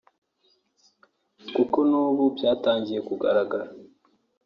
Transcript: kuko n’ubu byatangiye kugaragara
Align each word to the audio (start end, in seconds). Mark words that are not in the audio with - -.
kuko 1.55 1.77
n’ubu 1.89 2.23
byatangiye 2.37 2.99
kugaragara 3.07 3.67